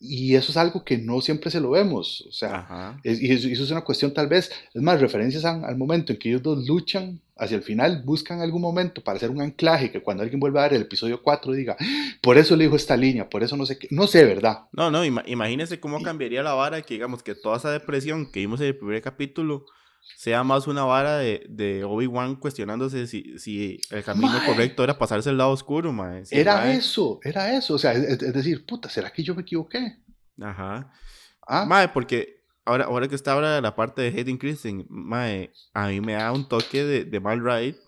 [0.00, 2.24] Y eso es algo que no siempre se lo vemos.
[2.28, 6.18] O sea, y eso, es una cuestión tal vez, es más, referencias al momento en
[6.18, 10.02] que ellos dos luchan hacia el final, buscan algún momento para hacer un anclaje que
[10.02, 11.76] cuando alguien vuelva a ver el episodio 4 diga,
[12.20, 14.62] por eso le dijo esta línea, por eso no sé qué, no sé, ¿verdad?
[14.72, 18.60] No, no, imagínese cómo cambiaría la vara que digamos que toda esa depresión que vimos
[18.60, 19.66] en el primer capítulo
[20.16, 25.30] sea más una vara de, de Obi-Wan cuestionándose si, si el camino correcto era pasarse
[25.30, 26.24] al lado oscuro, mae.
[26.30, 27.74] era eso, era eso.
[27.74, 29.98] O sea, es, decir, puta, ¿será que yo me equivoqué?
[30.40, 30.92] Ajá.
[31.46, 31.64] ¿Ah?
[31.66, 36.00] Mae, porque ahora, ahora que está ahora la parte de Hayden Christensen, mae, a mí
[36.00, 37.78] me da un toque de, de Mal Ride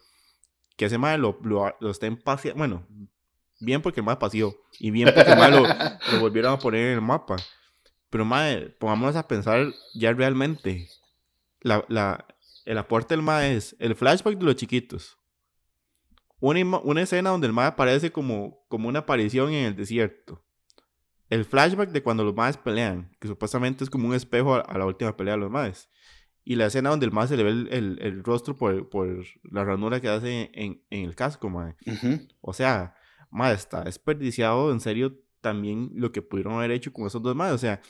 [0.81, 2.19] que ese mae lo, lo, lo está en
[2.57, 2.87] Bueno,
[3.61, 5.67] bien porque el mae paseó y bien porque el mae lo,
[6.13, 7.37] lo volvieron a poner en el mapa.
[8.09, 10.89] Pero mae, pongámonos a pensar ya realmente
[11.61, 12.27] la, la,
[12.65, 15.19] el aporte del MAE es el flashback de los chiquitos.
[16.41, 20.43] Una, una escena donde el MAE aparece como, como una aparición en el desierto.
[21.29, 24.87] El flashback de cuando los MAEs pelean, que supuestamente es como un espejo a, la
[24.87, 25.89] última pelea de los MAEs.
[26.43, 29.65] Y la escena donde el MAE se le ve el, el, rostro por, por, la
[29.65, 31.77] ranura que hace en, en el casco, MAE.
[32.41, 32.97] O sea,
[33.31, 37.53] MAE está desperdiciado en serio también lo que pudieron haber hecho con esos dos MAEs.
[37.53, 37.81] O sea,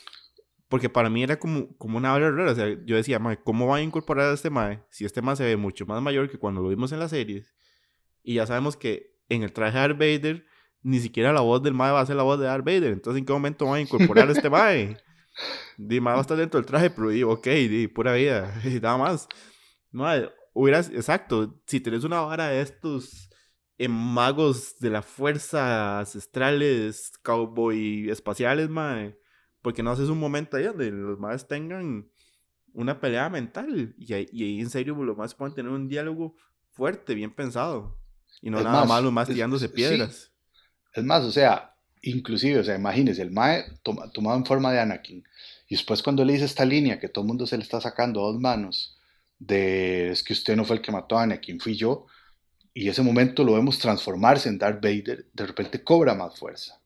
[0.71, 2.53] porque para mí era como, como una hora rara.
[2.53, 5.35] O sea, yo decía, mae, ¿cómo va a incorporar a este mae si este mae
[5.35, 7.53] se ve mucho más mayor que cuando lo vimos en las series?
[8.23, 10.45] Y ya sabemos que en el traje de Darth Vader,
[10.81, 12.93] ni siquiera la voz del mae va a ser la voz de Darth Vader.
[12.93, 14.95] Entonces, ¿en qué momento va a incorporar a este mae?
[15.77, 18.79] Di, mae va a estar dentro del traje, pero digo, ok, di, pura vida, y
[18.79, 19.27] nada más.
[19.91, 23.29] Mae, hubieras, exacto, si tenés una vara de estos
[23.77, 29.19] eh, magos de la fuerza ancestrales, cowboy espaciales, mae
[29.61, 32.07] porque no haces un momento ahí donde los más tengan
[32.73, 36.35] una pelea mental y ahí, y ahí en serio los más pueden tener un diálogo
[36.71, 37.97] fuerte, bien pensado.
[38.41, 40.31] Y no nada más, los más tirándose piedras.
[40.93, 45.23] Es más, o sea, inclusive, o sea, imagínese, el Mae tomado en forma de Anakin.
[45.67, 48.21] Y después cuando le dice esta línea que todo el mundo se le está sacando
[48.21, 48.97] a dos manos,
[49.37, 52.07] de es que usted no fue el que mató a Anakin, fui yo.
[52.73, 56.80] Y ese momento lo vemos transformarse en Darth Vader, de repente cobra más fuerza.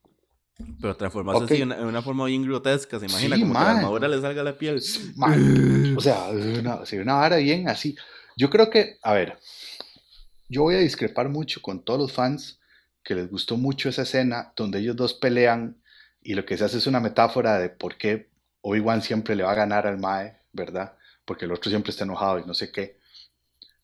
[0.81, 4.21] Pero transformarse así en una, forma bien grotesca, se imagina, como que la armadura le
[4.21, 4.77] salga la piel.
[4.77, 7.95] o sea, una, una vara bien así.
[8.37, 9.37] Yo creo que, a ver,
[10.47, 12.59] yo voy a discrepar mucho con todos los fans
[13.03, 15.77] que les gustó mucho esa escena donde ellos dos pelean
[16.21, 18.29] y lo que se hace es una metáfora de por qué
[18.61, 20.97] Obi-Wan siempre le va a ganar al Mae, ¿verdad?
[21.23, 22.97] Porque el otro siempre está enojado y no sé qué.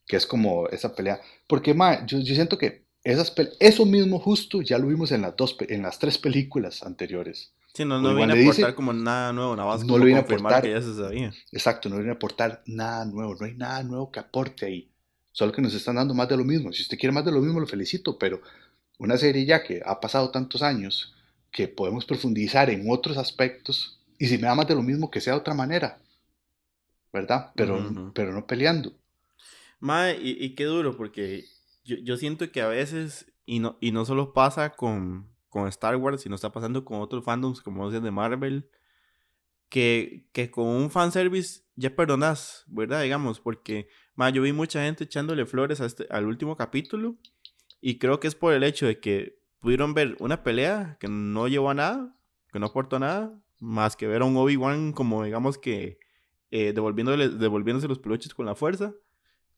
[0.07, 1.21] Que es como esa pelea.
[1.47, 5.55] Porque, Mae, yo, yo siento que eso mismo justo ya lo vimos en las, dos,
[5.59, 7.53] en las tres películas anteriores.
[7.73, 10.23] Sí, no, no viene a aportar como nada nuevo, nada más no le viene a
[10.23, 11.33] aportar, que ya se sabía.
[11.51, 14.89] Exacto, no viene a aportar nada nuevo, no hay nada nuevo que aporte ahí.
[15.31, 16.73] Solo que nos están dando más de lo mismo.
[16.73, 18.41] Si usted quiere más de lo mismo, lo felicito, pero
[18.97, 21.15] una serie ya que ha pasado tantos años
[21.49, 25.21] que podemos profundizar en otros aspectos y si me da más de lo mismo, que
[25.21, 25.97] sea de otra manera,
[27.11, 27.51] ¿verdad?
[27.55, 28.93] Pero, pero no peleando.
[29.79, 31.45] Mae, y, y qué duro, porque
[31.84, 35.96] yo, yo siento que a veces, y no, y no solo pasa con, con Star
[35.96, 38.70] Wars, sino está pasando con otros fandoms, como dicen de Marvel,
[39.70, 43.04] que, que con un fanservice ya perdonas, ¿verdad?
[43.04, 47.15] Digamos, porque ma, yo vi mucha gente echándole flores a este, al último capítulo
[47.80, 51.48] y creo que es por el hecho de que pudieron ver una pelea que no
[51.48, 52.15] llevó a nada,
[52.52, 56.00] que no aportó nada, más que ver a un Obi-Wan como digamos que
[56.50, 58.94] eh, devolviéndose los peluches con la fuerza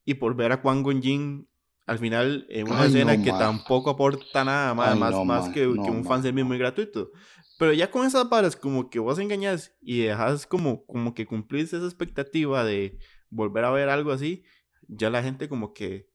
[0.06, 1.48] y por ver a Quan Gon Jin
[1.86, 6.06] al final en una escena que tampoco aporta nada más, más, más que, que, un
[6.06, 7.12] fanservice muy gratuito.
[7.60, 11.74] Pero ya con esas varas como que vos engañas y dejas como, como que cumplís
[11.74, 12.98] esa expectativa de
[13.30, 14.44] volver a ver algo así,
[14.88, 16.10] ya la gente como que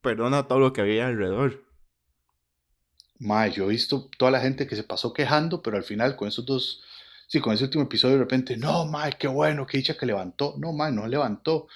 [0.00, 1.64] perdona todo lo que había alrededor.
[3.18, 6.28] Mae, yo he visto toda la gente que se pasó quejando, pero al final con
[6.28, 6.82] esos dos,
[7.26, 10.54] sí, con ese último episodio de repente, no, mae, qué bueno, qué dicha que levantó.
[10.58, 11.66] No, mae, no levantó.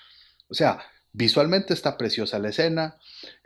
[0.49, 0.81] O sea,
[1.13, 2.99] visualmente está preciosa la escena,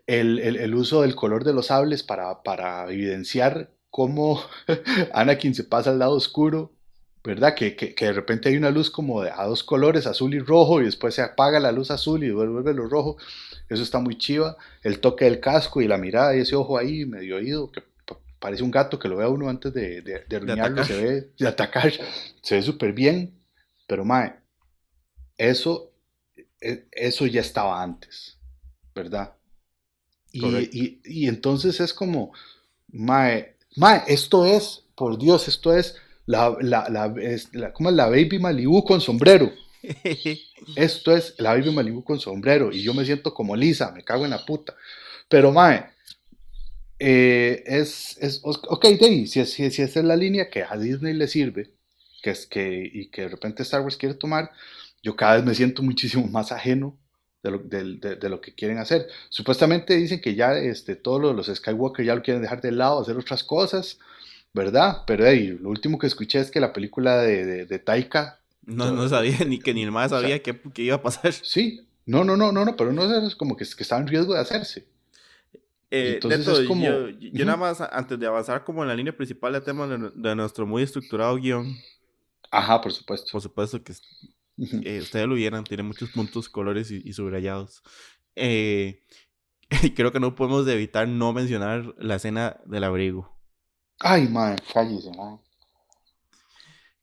[0.06, 4.42] el, el, el uso del color de los sables para, para evidenciar cómo
[5.12, 6.72] Anakin se pasa al lado oscuro,
[7.22, 7.54] ¿verdad?
[7.54, 10.40] Que, que, que, de repente hay una luz como de, a dos colores, azul y
[10.40, 13.16] rojo, y después se apaga la luz azul y vuelve lo rojo.
[13.68, 14.56] Eso está muy chiva.
[14.82, 17.82] El toque del casco y la mirada y ese ojo ahí medio oído, que
[18.38, 21.90] parece un gato que lo vea uno antes de, de, de, se ve, de atacar,
[22.42, 23.40] se ve súper bien.
[23.86, 24.34] Pero, mae,
[25.38, 25.93] eso,
[26.92, 28.38] eso ya estaba antes,
[28.94, 29.34] ¿verdad?
[30.32, 32.32] Y, y, y, entonces es como,
[32.88, 35.96] mae, Mae, esto es, por Dios, esto es
[36.26, 39.52] la, la, la, es la, ¿cómo es la Baby Malibu con sombrero.
[40.76, 42.72] esto es la Baby Malibu con sombrero.
[42.72, 44.76] Y yo me siento como Lisa, me cago en la puta.
[45.28, 45.86] Pero, Mae,
[46.98, 51.14] eh, es, es, ok, Dave, si, si, si esa es la línea que a Disney
[51.14, 51.72] le sirve,
[52.22, 54.52] que es que, y que de repente Star Wars quiere tomar,
[55.04, 56.98] yo cada vez me siento muchísimo más ajeno
[57.42, 59.06] de lo, de, de, lo, que quieren hacer.
[59.28, 63.18] Supuestamente dicen que ya este, todos los Skywalker ya lo quieren dejar de lado, hacer
[63.18, 63.98] otras cosas,
[64.54, 65.02] ¿verdad?
[65.06, 68.40] Pero hey, lo último que escuché es que la película de, de, Taika...
[68.64, 71.34] No, no sabía, ni que ni el más sabía qué, iba a pasar.
[71.34, 74.32] Sí, no, no, no, no, no, pero no es como que, que está en riesgo
[74.32, 74.86] de hacerse.
[75.90, 76.82] Eh, Entonces es como...
[76.82, 80.10] Yo, yo nada más, antes de avanzar como en la línea principal del tema de,
[80.14, 81.76] de nuestro muy estructurado guion.
[82.50, 83.32] Ajá, por supuesto.
[83.32, 83.92] Por supuesto que
[84.56, 87.82] eh, ustedes lo vieran, tiene muchos puntos, colores y, subrayados.
[88.36, 89.02] Eh,
[89.96, 93.34] creo que no podemos evitar no mencionar la escena del abrigo.
[94.00, 95.40] Ay, madre, cállese, madre.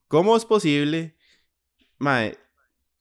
[0.08, 1.16] ¿Cómo es posible,
[1.98, 2.38] madre,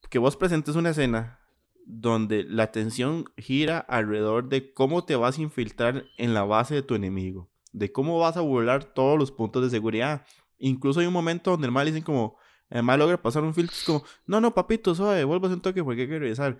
[0.09, 1.39] que vos presentes una escena
[1.85, 6.83] donde la atención gira alrededor de cómo te vas a infiltrar en la base de
[6.83, 7.49] tu enemigo?
[7.73, 10.25] De cómo vas a burlar todos los puntos de seguridad.
[10.57, 12.37] Incluso hay un momento donde el mal dicen como,
[12.71, 16.07] Además logra pasar un filtro, es como, no, no, papito, suave, vuelvas un toque porque
[16.07, 16.57] que regresar.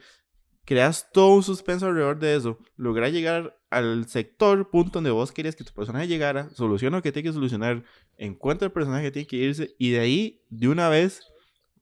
[0.65, 2.60] Creas todo un suspenso alrededor de eso.
[2.76, 7.13] Logra llegar al sector, punto donde vos querías que tu personaje llegara, soluciona lo que
[7.13, 7.84] tiene que solucionar,
[8.17, 11.24] encuentra el personaje que tiene que irse, y de ahí, de una vez,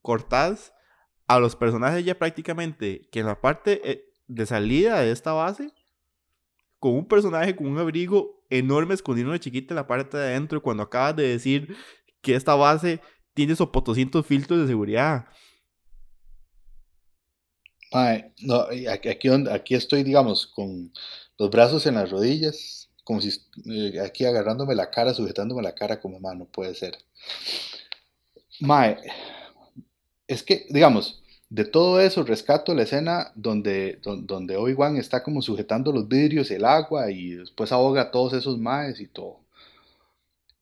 [0.02, 0.74] cortás
[1.28, 5.74] a los personajes ya prácticamente que en la parte eh, de salida de esta base,
[6.80, 10.62] con un personaje con un abrigo enorme escondido de chiquita en la parte de adentro,
[10.62, 11.76] cuando acabas de decir
[12.22, 13.02] que esta base
[13.40, 15.26] tiene esos potosientos filtros de seguridad.
[17.90, 20.92] Ay, no, aquí, aquí estoy, digamos, con
[21.38, 23.30] los brazos en las rodillas, como si
[23.66, 26.98] eh, aquí agarrándome la cara, sujetándome la cara como mano, puede ser.
[28.60, 28.98] Mae,
[30.28, 35.94] es que, digamos, de todo eso rescato la escena donde, donde, Obi-Wan está como sujetando
[35.94, 39.40] los vidrios, el agua y después ahoga todos esos maes y todo.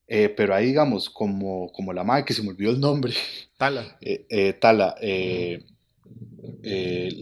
[0.07, 3.13] Eh, pero ahí, digamos, como, como la madre que se me olvidó el nombre.
[3.57, 3.97] Tala.
[4.01, 4.95] Eh, eh, Tala.
[5.01, 5.61] le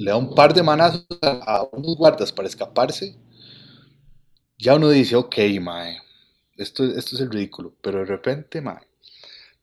[0.06, 3.16] da un par de manazos a, unos guardas para escaparse.
[4.58, 5.98] Ya uno dice, ok, mae.
[6.58, 7.74] Esto, esto es el ridículo.
[7.82, 8.82] Pero de repente, mae.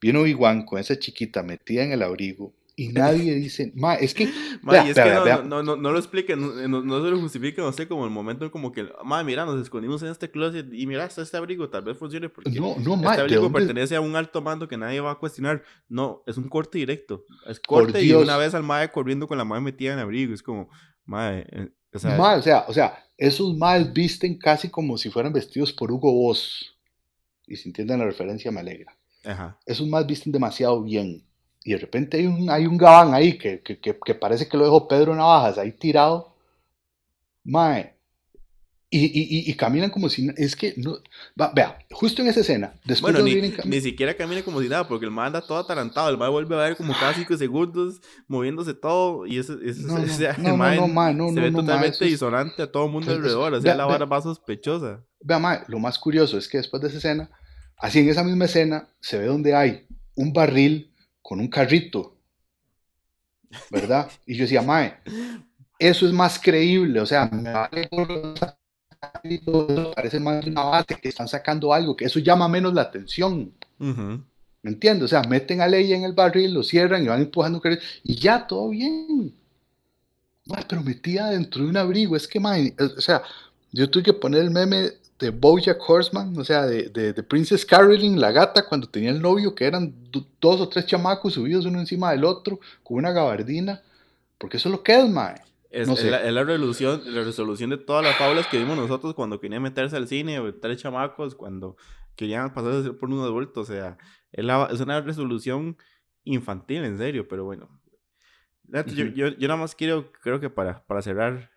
[0.01, 4.29] Viene Obi-Wan con esa chiquita metida en el abrigo y nadie dice, ma, es que,
[4.61, 7.71] ma, es que no, no, no, no, lo expliquen, no, no, se lo justifiquen, no
[7.71, 11.05] sé, como el momento como que, ma, mira, nos escondimos en este closet y mira,
[11.05, 14.15] está este abrigo, tal vez funcione porque no, no, ma, este abrigo pertenece a un
[14.15, 15.63] alto mando que nadie va a cuestionar.
[15.87, 19.45] No, es un corte directo, es corte y una vez al mae corriendo con la
[19.45, 20.69] madre metida en abrigo, es como,
[21.05, 25.11] ma, eh, o sea, ma, o sea, o sea, esos maes visten casi como si
[25.11, 26.75] fueran vestidos por Hugo Boss,
[27.45, 28.97] y si entienden la referencia me alegra.
[29.23, 29.59] Ajá.
[29.65, 31.23] Esos maes visten demasiado bien
[31.63, 34.65] y de repente hay un, hay un gabán ahí que, que, que, parece que lo
[34.65, 36.35] dejó Pedro Navajas ahí tirado.
[37.43, 37.93] Mae.
[38.89, 40.29] Y, y, y, caminan como si.
[40.37, 40.75] Es que.
[40.77, 40.99] No,
[41.55, 42.75] vea, justo en esa escena.
[42.85, 46.09] Después bueno, ni, ni, siquiera camina como si nada, porque el mae anda todo atarantado.
[46.09, 49.25] El mae vuelve a ver como cada cinco segundos, moviéndose todo.
[49.25, 53.11] Y eso, eso no, no, el mae se ve totalmente disonante a todo el mundo
[53.11, 53.53] alrededor.
[53.55, 55.03] O sea, la vara más sospechosa.
[55.21, 57.31] Vea, mae, lo más curioso es que después de esa escena,
[57.77, 60.92] así en esa misma escena, se ve donde hay un barril
[61.23, 62.15] con un carrito,
[63.71, 64.11] ¿verdad?
[64.27, 64.97] Y yo decía, mae,
[65.79, 67.89] eso es más creíble, o sea, me vale
[69.95, 73.53] parece más una base que están sacando algo, que eso llama menos la atención.
[73.79, 75.05] ¿Me entiendes?
[75.05, 77.61] O sea, meten a Leia en el barril, lo cierran y van empujando
[78.03, 79.35] y ya, todo bien.
[80.69, 83.23] pero metía dentro de un abrigo, es que, mae, o sea,
[83.71, 88.19] yo tuve que poner el meme de Bojack Horseman, o sea, de, de, Princess Carolyn,
[88.19, 89.93] la gata, cuando tenía el novio, que eran
[90.39, 93.81] dos o tres chamacos subidos uno encima del otro, con una gabardina,
[94.37, 95.35] porque eso es lo que es, mae.
[95.69, 99.95] Es, la, resolución, la resolución de todas las fábulas que vimos nosotros cuando querían meterse
[99.95, 101.77] al cine, tres chamacos, cuando
[102.15, 103.97] querían pasarse por un adulto, o sea,
[104.31, 105.77] es, es, una resolución
[106.25, 107.69] infantil, en serio, pero bueno.
[108.67, 111.51] Yo, yo, yo, nada más quiero, creo que para, para cerrar,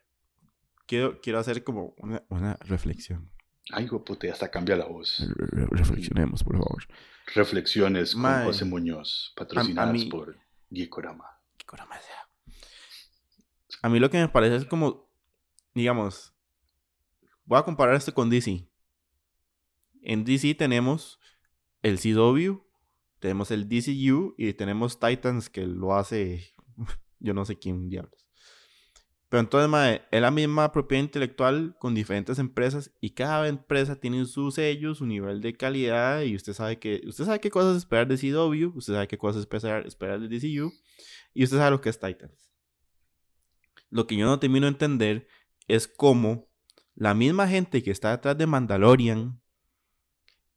[0.86, 3.30] quiero, quiero hacer como una, una reflexión.
[3.72, 5.26] Ay, puta, hasta cambia la voz.
[5.70, 6.84] reflexionemos, por favor.
[7.34, 10.36] Reflexiones con José Muñoz, patrocinadas por
[10.70, 11.24] Gikorama.
[11.58, 11.96] Gikorama
[13.82, 15.10] A mí lo que me parece es como,
[15.74, 16.32] digamos,
[17.44, 18.68] voy a comparar esto con DC.
[20.02, 21.18] En DC tenemos
[21.82, 22.60] el CW,
[23.18, 26.54] tenemos el DCU y tenemos Titans que lo hace
[27.18, 28.25] yo no sé quién diablos.
[29.28, 34.24] Pero entonces, mae, es la misma propiedad intelectual con diferentes empresas y cada empresa tiene
[34.24, 38.06] su sello, su nivel de calidad y usted sabe que usted sabe qué cosas esperar
[38.06, 40.72] de CW, usted sabe qué cosas esperar, esperar de DCU
[41.34, 42.52] y usted sabe lo que es Titans.
[43.90, 45.28] Lo que yo no termino de entender
[45.66, 46.48] es cómo
[46.94, 49.40] la misma gente que está detrás de Mandalorian,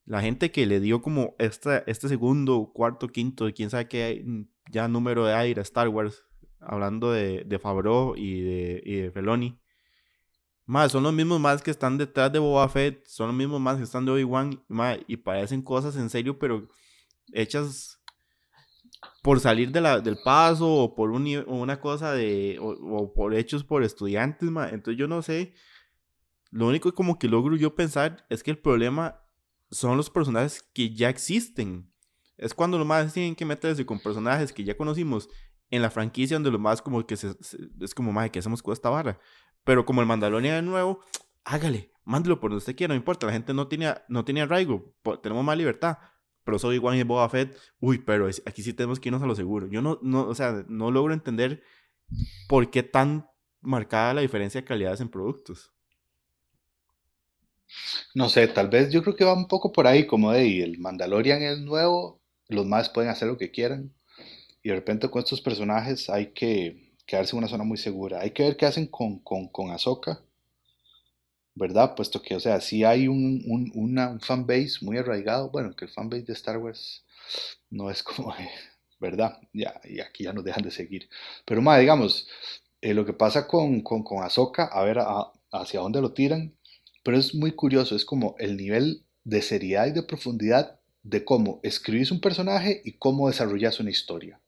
[0.05, 4.23] la gente que le dio como esta, este segundo, cuarto, quinto, quién sabe qué
[4.71, 6.28] ya número de aire a Star Wars,
[6.59, 9.59] hablando de, de Favreau y de, y de Feloni.
[10.65, 13.77] Más, son los mismos más que están detrás de Boba Fett, son los mismos más
[13.77, 14.63] que están de Obi-Wan,
[15.07, 16.69] y parecen cosas en serio, pero
[17.33, 17.99] hechas
[19.23, 23.83] por salir de la, del paso o por una cosa de, o, por hechos por
[23.83, 25.53] estudiantes, entonces yo no sé,
[26.51, 29.21] lo único como que logro yo pensar es que el problema
[29.71, 31.91] son los personajes que ya existen.
[32.37, 35.29] Es cuando los más tienen que meterse con personajes que ya conocimos
[35.69, 37.33] en la franquicia donde lo más como que se,
[37.81, 39.19] es como, más que hacemos con esta barra?
[39.63, 41.01] Pero como el Mandalorian de nuevo,
[41.43, 44.93] hágale, mándelo por donde usted quiera, no importa, la gente no tiene, no tiene arraigo,
[45.21, 45.97] tenemos más libertad.
[46.43, 49.35] Pero soy igual y Boba Fett, uy, pero aquí sí tenemos que irnos a lo
[49.35, 49.67] seguro.
[49.67, 51.61] Yo no, no, o sea, no logro entender
[52.47, 53.29] por qué tan
[53.61, 55.71] marcada la diferencia de calidades en productos.
[58.15, 60.79] No sé, tal vez yo creo que va un poco por ahí, como de el
[60.79, 63.93] Mandalorian es nuevo, los más pueden hacer lo que quieran.
[64.69, 68.21] De repente con estos personajes hay que quedarse en una zona muy segura.
[68.21, 70.21] Hay que ver qué hacen con, con, con Ahsoka,
[71.55, 71.95] ¿verdad?
[71.95, 75.49] Puesto que, o sea, sí hay un, un, una, fanbase muy arraigado.
[75.49, 77.03] Bueno, que el fanbase de Star Wars
[77.71, 78.31] no es como,
[78.99, 79.39] ¿verdad?
[79.53, 81.09] Ya, y aquí ya nos dejan de seguir.
[81.45, 82.27] Pero, más, digamos,
[82.81, 84.99] eh, lo que pasa con, con, con Ahsoka, a ver
[85.51, 86.55] hacia dónde lo tiran.
[87.03, 91.59] Pero es muy curioso, es como el nivel de seriedad y de profundidad de cómo
[91.63, 94.39] escribís un personaje y cómo desarrollas una historia.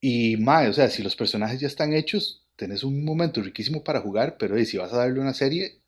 [0.00, 4.00] Y más, o sea, si los personajes ya están hechos, tenés un momento riquísimo para
[4.00, 5.80] jugar, pero si vas a darle una serie,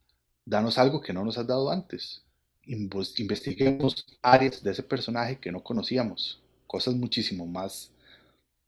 [0.44, 2.22] danos algo que no nos has dado antes.
[2.64, 7.90] Investiguemos áreas de ese personaje que no conocíamos, cosas muchísimo más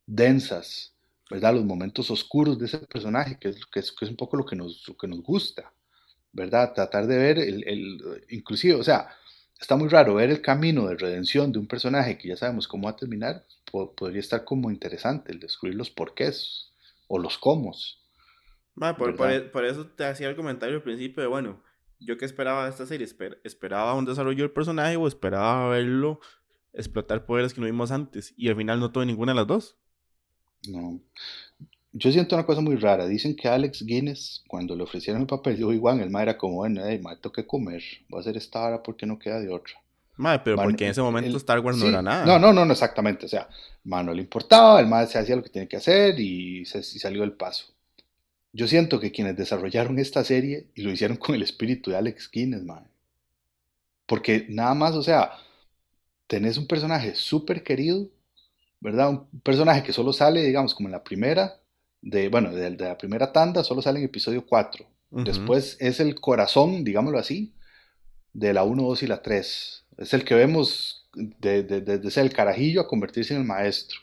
[0.06, 0.92] densas,
[1.30, 1.54] ¿verdad?
[1.54, 4.84] Los momentos oscuros de ese personaje, que es, que es, un poco lo que, nos,
[5.00, 5.72] que nos gusta,
[6.32, 6.72] ¿verdad?
[6.74, 9.08] Tratar de ver el, el, inclusive, o sea,
[9.64, 12.84] está muy raro ver el camino de redención de un personaje que ya sabemos cómo
[12.84, 13.46] va a terminar,
[13.96, 16.70] podría estar como interesante el descubrir los porqués
[17.08, 17.72] o los cómo.
[17.72, 21.62] E, por, eso te hacía el comentario al principio de, bueno,
[21.98, 23.08] yo que esperaba de esta serie,
[23.42, 26.20] esperaba un desarrollo del personaje o esperaba verlo
[26.74, 29.76] explotar poderes que no vimos antes y al final no tuve ninguna de las dos.
[30.68, 31.00] No.
[31.96, 33.06] Yo siento una cosa muy rara.
[33.06, 36.56] Dicen que Alex Guinness, cuando le ofrecieron el papel de Obi-Wan, el ma era como,
[36.56, 37.84] bueno, hey, ma, tengo que comer.
[38.08, 39.74] Voy a hacer esta hora porque no queda de otra.
[40.16, 42.26] Madre, pero porque en ese momento Star Wars no era nada.
[42.26, 43.26] No, no, no, no, exactamente.
[43.26, 43.48] O sea,
[43.84, 46.82] ma no le importaba, el ma se hacía lo que tenía que hacer y, se,
[46.82, 47.66] salió del paso.
[48.52, 52.28] Yo siento que quienes desarrollaron esta serie y lo hicieron con el espíritu de Alex
[52.32, 52.90] Guinness, madre.
[54.06, 55.30] Porque nada más, o sea,
[56.26, 58.08] tenés un personaje súper querido,
[58.80, 59.10] ¿verdad?
[59.10, 61.60] Un personaje que solo sale, digamos, como en la primera,
[62.04, 64.86] de, bueno, de, la primera tanda solo sale en episodio 4.
[65.10, 67.54] Después es el corazón, digámoslo así,
[68.32, 69.84] de la 1, 2 y la 3.
[69.98, 74.00] Es el que vemos desde de, ser el carajillo a convertirse en el maestro.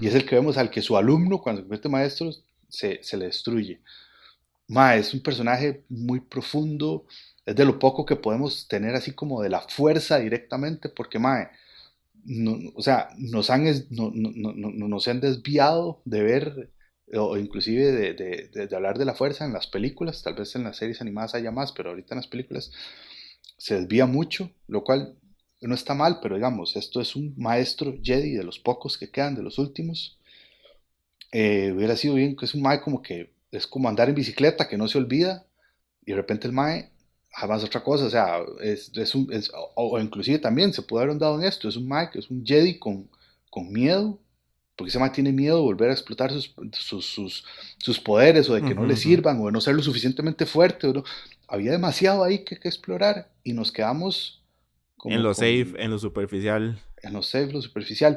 [0.00, 2.30] Y es el que vemos al que su alumno, cuando se convierte en maestro,
[2.68, 3.80] se, se le destruye.
[4.66, 7.06] Ma, es un personaje muy profundo,
[7.44, 11.50] es de lo poco que podemos tener así como de la fuerza directamente, porque Mae,
[12.74, 16.70] o sea, nos han, no, nos han desviado de ver
[17.14, 20.64] o inclusive de, de, de, hablar de la fuerza en las películas, tal vez en
[20.64, 22.70] las series animadas haya más, pero ahorita en las películas
[23.56, 25.16] se desvía mucho, lo cual
[25.60, 29.34] no está mal, pero digamos, esto es un maestro Jedi de los pocos que quedan,
[29.34, 30.18] de los últimos.
[31.32, 34.68] Eh, hubiera sido bien que es un mae como que es como andar en bicicleta,
[34.68, 35.46] que no se olvida,
[36.04, 36.90] y de repente el mae
[37.30, 41.46] jamás otra cosa, o sea, es, es o, inclusive también se puede haber andado en
[41.46, 43.08] esto, es un mae que es un Jedi con,
[43.50, 44.18] con miedo,
[44.80, 47.44] porque ese mae tiene miedo de volver a explotar sus, sus,
[47.76, 50.90] sus, poderes o de que no le sirvan o de no ser lo suficientemente fuerte.
[50.90, 51.04] ¿no?
[51.48, 54.42] Había demasiado ahí que, que explorar y nos quedamos
[55.04, 56.80] en lo safe, en lo superficial.
[57.02, 58.16] En lo safe, lo superficial.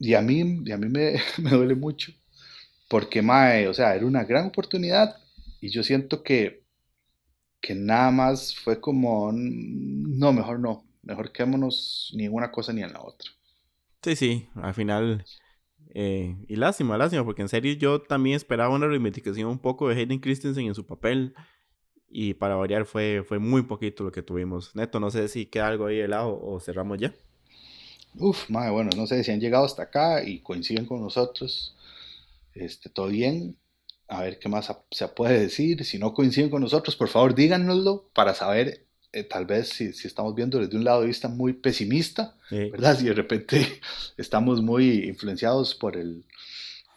[0.00, 2.10] Y a mí, y a mí me, me duele mucho.
[2.88, 5.16] Porque, mae, o sea, era una gran oportunidad.
[5.60, 6.64] Y yo siento que,
[7.60, 10.84] que nada más fue como, no, mejor no.
[11.04, 13.30] Mejor quedémonos ni en una cosa ni en la otra.
[14.02, 15.24] Sí, sí, al final.
[15.94, 19.96] Eh, y lástima, lástima, porque en serio yo también esperaba una reivindicación un poco de
[19.96, 21.34] Hayden Christensen en su papel.
[22.08, 24.74] Y para variar fue, fue muy poquito lo que tuvimos.
[24.74, 27.14] Neto, no sé si queda algo ahí de lado o cerramos ya.
[28.16, 31.76] Uf, madre, bueno, no sé si han llegado hasta acá y coinciden con nosotros.
[32.54, 33.56] Este, todo bien.
[34.08, 35.84] A ver qué más se puede decir.
[35.84, 40.06] Si no coinciden con nosotros, por favor díganoslo para saber eh, tal vez si, si,
[40.06, 42.98] estamos viendo desde un lado de vista muy pesimista, ¿verdad?
[42.98, 43.80] Si de repente
[44.16, 46.24] estamos muy influenciados por el,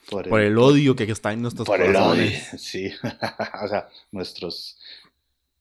[0.10, 2.92] por el, odio que está en nuestros por El odio, sí.
[3.64, 4.78] o sea, nuestros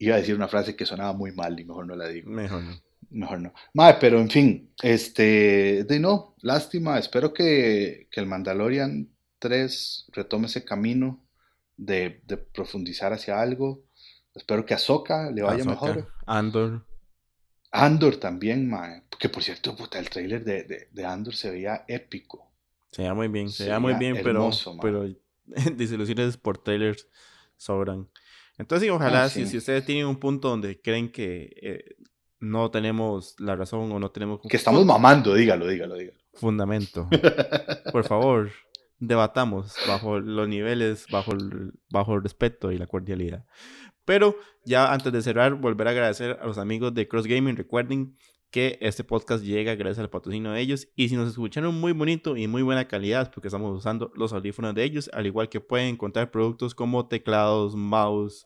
[0.03, 2.29] Iba a decir una frase que sonaba muy mal y mejor no la digo.
[2.29, 2.83] Mejor no.
[3.11, 3.55] Mejor no.
[3.73, 6.99] Madre, pero en fin, este, de no, lástima.
[6.99, 11.25] Espero que, que el Mandalorian 3 retome ese camino
[11.77, 13.85] de, de profundizar hacia algo.
[14.35, 16.13] Espero que a Ahsoka le vaya mejor.
[16.27, 16.87] Andor.
[17.71, 19.05] Andor también, mae.
[19.19, 22.53] Que por cierto, puta, el trailer de, de, de Andor se veía épico.
[22.91, 25.09] Se veía muy bien, se, veía muy bien, pero, pero
[25.77, 27.09] desilusiones por trailers
[27.57, 28.09] sobran.
[28.59, 31.97] Entonces, ojalá, ah, Si, si, ustedes tienen un punto donde creen que eh,
[32.39, 34.41] no tenemos la razón o no tenemos...
[34.49, 36.19] Que estamos mamando, dígalo, dígalo, dígalo.
[36.35, 37.09] Fundamento.
[37.93, 38.51] Por favor,
[38.99, 43.47] debatamos bajo los niveles, bajo el, bajo el respeto y la cordialidad.
[44.05, 47.57] Pero ya antes de cerrar, volver a agradecer a los amigos de Cross Gaming.
[47.57, 48.17] Recuerden
[48.51, 50.89] que este podcast llega gracias al patrocinio de ellos.
[50.95, 54.75] Y si nos escucharon muy bonito y muy buena calidad, porque estamos usando los audífonos
[54.75, 58.45] de ellos, al igual que pueden encontrar productos como teclados, mouse,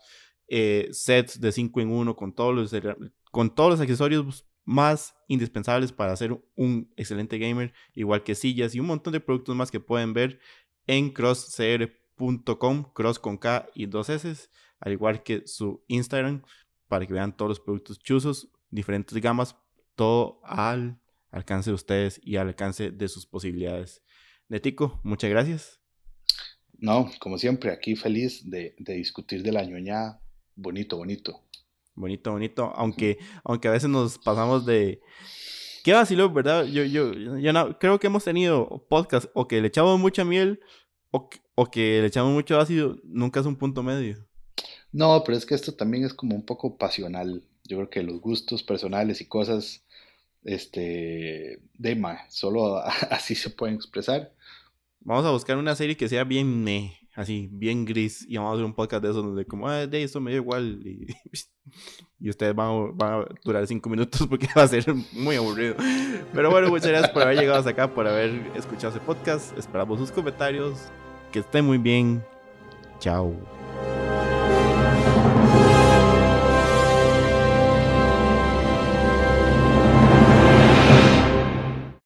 [0.48, 2.82] eh, sets de 5 en 1 con todos los,
[3.32, 8.80] con todos los accesorios más indispensables para ser un excelente gamer, igual que sillas y
[8.80, 10.40] un montón de productos más que pueden ver
[10.86, 14.48] en crosscr.com, cross con K y dos S,
[14.80, 16.42] al igual que su Instagram,
[16.88, 19.56] para que vean todos los productos chuzos, diferentes gamas
[19.94, 21.00] todo al
[21.30, 24.02] alcance de ustedes y al alcance de sus posibilidades.
[24.48, 25.80] Netico, muchas gracias.
[26.78, 30.20] No, como siempre, aquí feliz de, discutir de la ñoña.
[30.54, 31.42] Bonito, bonito.
[31.94, 32.72] Bonito, bonito.
[32.76, 35.00] Aunque, aunque a veces nos pasamos de.
[35.82, 36.64] Qué vacilo, ¿verdad?
[36.64, 40.60] Yo, yo, yo no, creo que hemos tenido podcast o que le echamos mucha miel
[41.12, 42.96] o, o que le echamos mucho ácido.
[43.04, 44.25] Nunca es un punto medio.
[44.96, 47.42] No, pero es que esto también es como un poco pasional.
[47.64, 49.84] Yo creo que los gustos personales y cosas
[50.42, 52.78] este, de solo
[53.10, 54.32] así se pueden expresar.
[55.00, 58.54] Vamos a buscar una serie que sea bien me, así, bien gris, y vamos a
[58.54, 61.08] hacer un podcast de eso donde como, ah, de eso me da igual, y,
[62.30, 65.76] ustedes van, van, a durar cinco minutos porque va a ser muy aburrido.
[66.32, 69.98] Pero bueno, muchas gracias por haber llegado hasta acá, por haber escuchado ese podcast, esperamos
[69.98, 70.88] sus comentarios,
[71.32, 72.24] que estén muy bien,
[72.98, 73.55] chao.